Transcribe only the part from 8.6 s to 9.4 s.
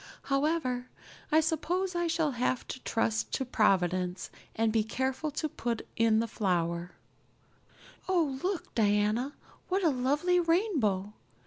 Diana,